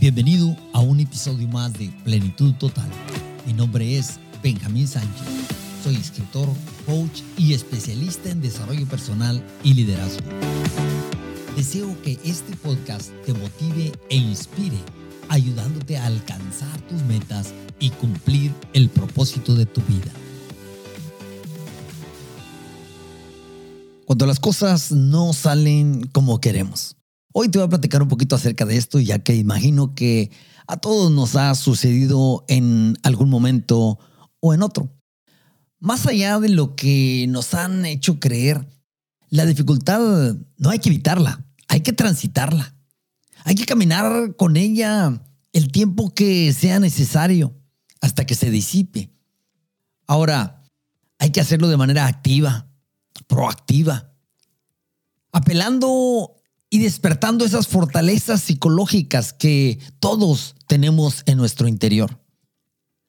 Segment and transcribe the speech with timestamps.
[0.00, 2.88] Bienvenido a un episodio más de Plenitud Total.
[3.44, 5.26] Mi nombre es Benjamín Sánchez.
[5.82, 6.48] Soy escritor,
[6.86, 10.20] coach y especialista en desarrollo personal y liderazgo.
[11.56, 14.78] Deseo que este podcast te motive e inspire,
[15.28, 20.12] ayudándote a alcanzar tus metas y cumplir el propósito de tu vida.
[24.04, 26.94] Cuando las cosas no salen como queremos
[27.32, 30.30] Hoy te voy a platicar un poquito acerca de esto, ya que imagino que
[30.66, 33.98] a todos nos ha sucedido en algún momento
[34.40, 34.94] o en otro.
[35.78, 38.66] Más allá de lo que nos han hecho creer,
[39.28, 42.74] la dificultad no hay que evitarla, hay que transitarla.
[43.44, 47.54] Hay que caminar con ella el tiempo que sea necesario
[48.00, 49.12] hasta que se disipe.
[50.06, 50.64] Ahora,
[51.18, 52.70] hay que hacerlo de manera activa,
[53.26, 54.12] proactiva,
[55.32, 56.37] apelando
[56.70, 62.20] y despertando esas fortalezas psicológicas que todos tenemos en nuestro interior.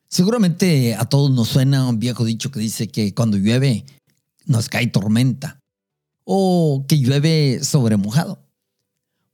[0.07, 3.85] Seguramente a todos nos suena un viejo dicho que dice que cuando llueve
[4.45, 5.59] nos cae tormenta
[6.23, 8.43] o que llueve sobre mojado.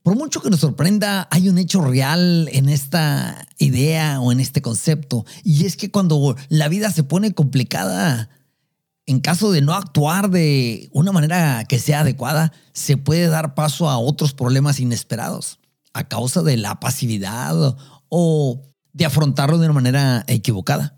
[0.02, 4.61] Por mucho que nos sorprenda, hay un hecho real en esta idea o en este
[4.61, 8.30] concepto, y es que cuando la vida se pone complicada,
[9.06, 13.89] en caso de no actuar de una manera que sea adecuada, se puede dar paso
[13.89, 15.59] a otros problemas inesperados
[15.94, 17.78] a causa de la pasividad
[18.09, 18.62] o
[18.94, 20.97] de afrontarlo de una manera equivocada.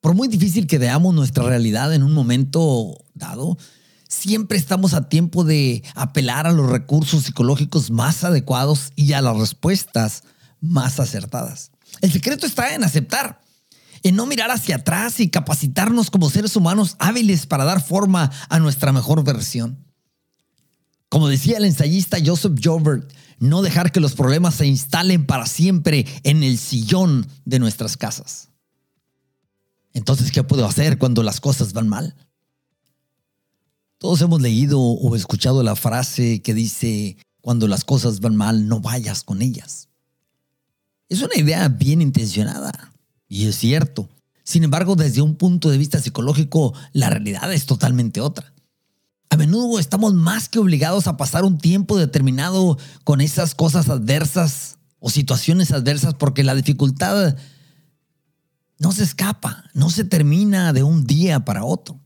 [0.00, 3.56] Por muy difícil que veamos nuestra realidad en un momento dado,
[4.06, 9.36] siempre estamos a tiempo de apelar a los recursos psicológicos más adecuados y a las
[9.36, 10.22] respuestas
[10.60, 11.70] más acertadas.
[12.00, 13.40] El secreto está en aceptar
[14.04, 18.60] en no mirar hacia atrás y capacitarnos como seres humanos hábiles para dar forma a
[18.60, 19.82] nuestra mejor versión.
[21.08, 26.06] Como decía el ensayista Joseph Joubert, no dejar que los problemas se instalen para siempre
[26.22, 28.50] en el sillón de nuestras casas.
[29.94, 32.14] Entonces, ¿qué puedo hacer cuando las cosas van mal?
[33.98, 38.80] Todos hemos leído o escuchado la frase que dice, cuando las cosas van mal, no
[38.80, 39.88] vayas con ellas.
[41.08, 42.92] Es una idea bien intencionada,
[43.28, 44.08] y es cierto.
[44.44, 48.52] Sin embargo, desde un punto de vista psicológico, la realidad es totalmente otra.
[49.30, 54.78] A menudo estamos más que obligados a pasar un tiempo determinado con esas cosas adversas
[55.00, 57.36] o situaciones adversas porque la dificultad
[58.78, 62.00] no se escapa, no se termina de un día para otro.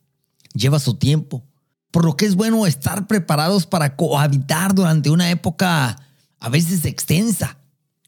[0.54, 1.44] Lleva su tiempo.
[1.90, 6.00] Por lo que es bueno estar preparados para cohabitar durante una época
[6.38, 7.58] a veces extensa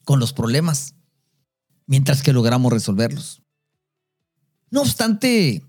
[0.03, 0.95] con los problemas
[1.85, 3.41] mientras que logramos resolverlos.
[4.69, 5.63] No obstante,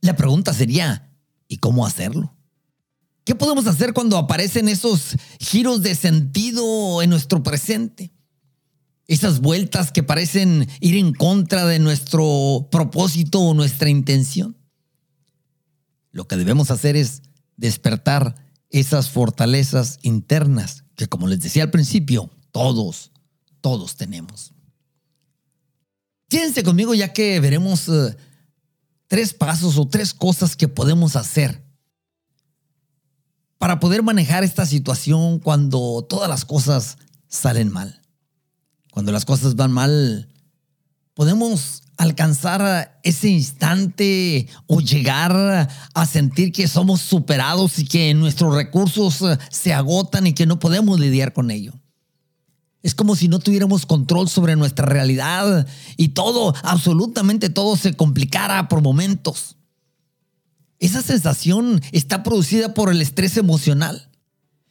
[0.00, 1.10] la pregunta sería,
[1.48, 2.36] ¿y cómo hacerlo?
[3.24, 8.12] ¿Qué podemos hacer cuando aparecen esos giros de sentido en nuestro presente?
[9.06, 14.56] Esas vueltas que parecen ir en contra de nuestro propósito o nuestra intención.
[16.10, 17.22] Lo que debemos hacer es
[17.56, 18.34] despertar
[18.70, 23.10] esas fortalezas internas que, como les decía al principio, todos,
[23.60, 24.52] todos tenemos.
[26.28, 28.16] Quédense conmigo ya que veremos eh,
[29.08, 31.62] tres pasos o tres cosas que podemos hacer
[33.58, 36.98] para poder manejar esta situación cuando todas las cosas
[37.28, 38.02] salen mal.
[38.90, 40.28] Cuando las cosas van mal,
[41.14, 49.22] podemos alcanzar ese instante o llegar a sentir que somos superados y que nuestros recursos
[49.22, 51.72] eh, se agotan y que no podemos lidiar con ello.
[52.84, 58.68] Es como si no tuviéramos control sobre nuestra realidad y todo, absolutamente todo se complicara
[58.68, 59.56] por momentos.
[60.80, 64.10] Esa sensación está producida por el estrés emocional.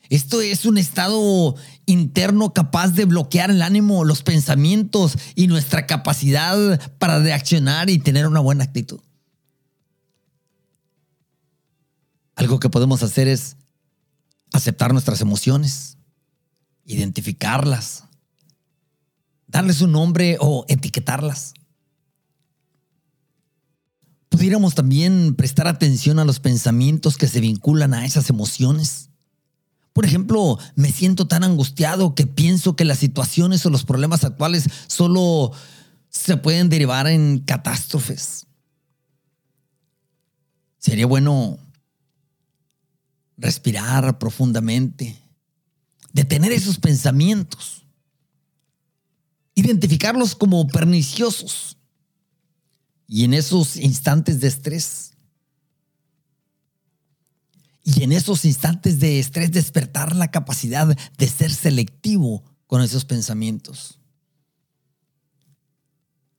[0.10, 1.56] Esto es un estado
[1.88, 8.28] interno capaz de bloquear el ánimo, los pensamientos y nuestra capacidad para reaccionar y tener
[8.28, 9.00] una buena actitud.
[12.36, 13.58] Algo que podemos hacer es
[14.52, 15.93] aceptar nuestras emociones,
[16.86, 18.04] identificarlas,
[19.48, 21.54] darles un nombre o etiquetarlas.
[24.30, 29.10] Pudiéramos también prestar atención a los pensamientos que se vinculan a esas emociones.
[29.94, 34.68] Por ejemplo, me siento tan angustiado que pienso que las situaciones o los problemas actuales
[34.88, 35.52] solo
[36.10, 38.48] se pueden derivar en catástrofes.
[40.80, 41.60] Sería bueno
[43.38, 45.23] respirar profundamente
[46.14, 47.86] detener esos pensamientos,
[49.56, 51.78] identificarlos como perniciosos
[53.08, 55.14] y en esos instantes de estrés,
[57.84, 64.00] y en esos instantes de estrés despertar la capacidad de ser selectivo con esos pensamientos.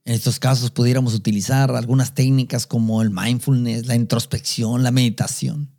[0.06, 5.70] En estos casos pudiéramos utilizar algunas técnicas como el mindfulness, la introspección, la meditación,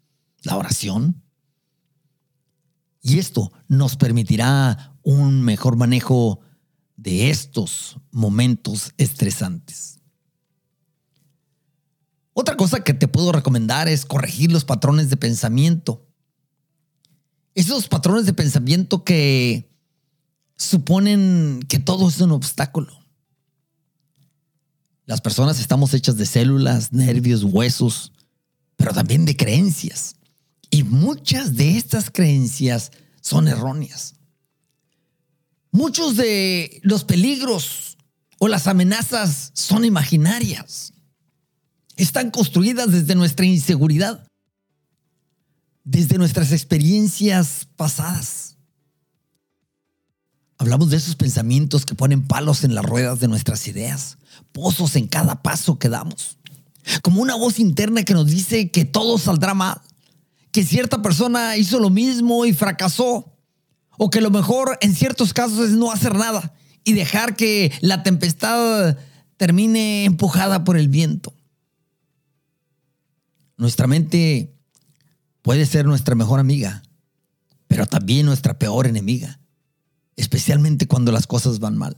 [0.41, 1.24] la oración.
[3.05, 6.39] Y esto nos permitirá un mejor manejo
[6.97, 9.99] de estos momentos estresantes.
[12.33, 16.07] Otra cosa que te puedo recomendar es corregir los patrones de pensamiento.
[17.53, 19.71] Esos patrones de pensamiento que
[20.57, 22.91] suponen que todo es un obstáculo.
[25.05, 28.13] Las personas estamos hechas de células, nervios, huesos,
[28.75, 30.15] pero también de creencias.
[30.75, 32.91] Y muchas de estas creencias
[33.21, 34.15] son erróneas.
[35.71, 37.95] Muchos de los peligros
[38.39, 40.91] o las amenazas son imaginarias.
[41.95, 44.27] Están construidas desde nuestra inseguridad,
[45.85, 48.57] desde nuestras experiencias pasadas.
[50.57, 54.17] Hablamos de esos pensamientos que ponen palos en las ruedas de nuestras ideas,
[54.51, 56.37] pozos en cada paso que damos.
[57.01, 59.79] Como una voz interna que nos dice que todo saldrá mal,
[60.55, 63.35] que cierta persona hizo lo mismo y fracasó,
[63.97, 66.53] o que lo mejor en ciertos casos es no hacer nada
[66.85, 68.97] y dejar que la tempestad
[69.35, 71.33] termine empujada por el viento.
[73.57, 74.55] Nuestra mente
[75.41, 76.83] puede ser nuestra mejor amiga,
[77.67, 79.41] pero también nuestra peor enemiga
[80.15, 81.97] especialmente cuando las cosas van mal.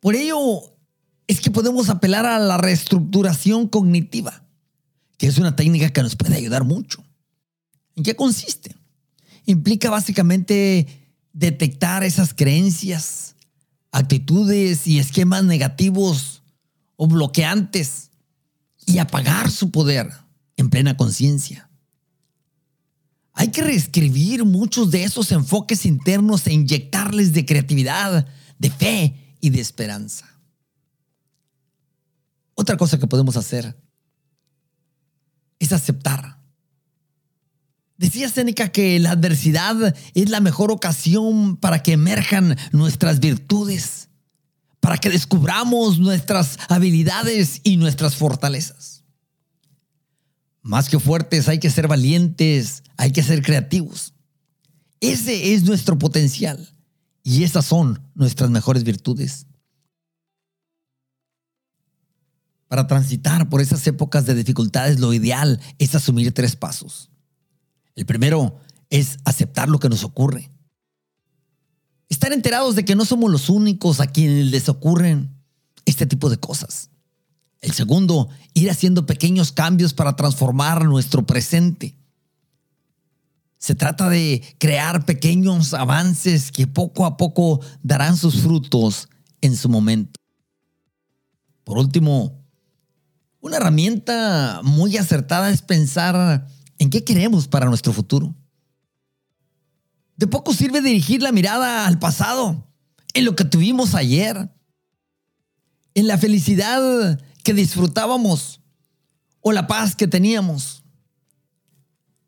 [0.00, 0.74] Por ello
[1.28, 4.42] es que podemos apelar a la reestructuración cognitiva,
[5.20, 7.04] que es una técnica que nos puede ayudar mucho.
[7.94, 8.74] ¿En qué consiste?
[9.44, 10.86] Implica básicamente
[11.34, 13.36] detectar esas creencias,
[13.92, 16.40] actitudes y esquemas negativos
[16.96, 18.12] o bloqueantes
[18.86, 20.10] y apagar su poder
[20.56, 21.68] en plena conciencia.
[23.34, 28.26] Hay que reescribir muchos de esos enfoques internos e inyectarles de creatividad,
[28.58, 30.24] de fe y de esperanza.
[32.54, 33.76] Otra cosa que podemos hacer
[35.60, 36.40] es aceptar.
[37.96, 44.08] Decía Séneca que la adversidad es la mejor ocasión para que emerjan nuestras virtudes,
[44.80, 49.04] para que descubramos nuestras habilidades y nuestras fortalezas.
[50.62, 54.14] Más que fuertes, hay que ser valientes, hay que ser creativos.
[55.00, 56.70] Ese es nuestro potencial
[57.22, 59.46] y esas son nuestras mejores virtudes.
[62.70, 67.10] Para transitar por esas épocas de dificultades, lo ideal es asumir tres pasos.
[67.96, 70.52] El primero es aceptar lo que nos ocurre.
[72.08, 75.34] Estar enterados de que no somos los únicos a quienes les ocurren
[75.84, 76.90] este tipo de cosas.
[77.60, 81.98] El segundo, ir haciendo pequeños cambios para transformar nuestro presente.
[83.58, 89.08] Se trata de crear pequeños avances que poco a poco darán sus frutos
[89.40, 90.20] en su momento.
[91.64, 92.39] Por último,
[93.40, 96.46] una herramienta muy acertada es pensar
[96.78, 98.34] en qué queremos para nuestro futuro.
[100.16, 102.66] De poco sirve dirigir la mirada al pasado,
[103.14, 104.50] en lo que tuvimos ayer,
[105.94, 108.60] en la felicidad que disfrutábamos
[109.40, 110.84] o la paz que teníamos.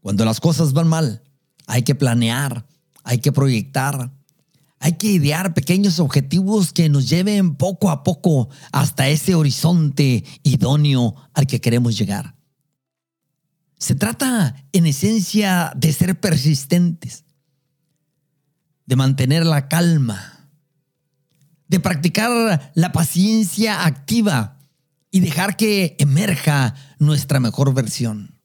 [0.00, 1.22] Cuando las cosas van mal,
[1.66, 2.66] hay que planear,
[3.04, 4.10] hay que proyectar,
[4.84, 11.14] hay que idear pequeños objetivos que nos lleven poco a poco hasta ese horizonte idóneo
[11.34, 12.34] al que queremos llegar.
[13.78, 17.24] Se trata, en esencia, de ser persistentes,
[18.84, 20.50] de mantener la calma,
[21.68, 24.58] de practicar la paciencia activa
[25.12, 28.40] y dejar que emerja nuestra mejor versión.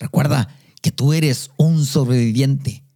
[0.00, 0.48] Recuerda
[0.82, 2.87] que tú eres un sobreviviente.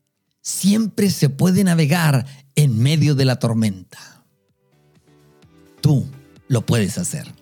[0.42, 4.24] Siempre se puede navegar en medio de la tormenta.
[5.80, 6.06] Tú
[6.48, 7.32] lo puedes hacer.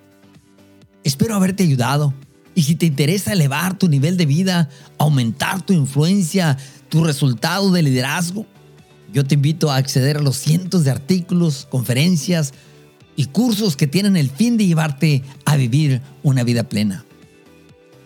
[1.02, 2.14] Espero haberte ayudado
[2.54, 7.82] y si te interesa elevar tu nivel de vida, aumentar tu influencia, tu resultado de
[7.82, 8.46] liderazgo,
[9.12, 12.52] yo te invito a acceder a los cientos de artículos, conferencias,
[13.16, 17.04] y cursos que tienen el fin de llevarte a vivir una vida plena.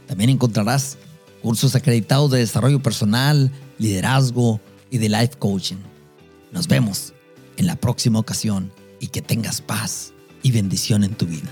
[0.07, 0.99] También encontrarás
[1.43, 4.61] cursos acreditados de desarrollo personal, liderazgo
[4.95, 5.83] y de life coaching.
[6.53, 7.15] Nos vemos
[7.57, 8.71] en la próxima ocasión
[9.01, 10.13] y que tengas paz
[10.45, 11.51] y bendición en tu vida.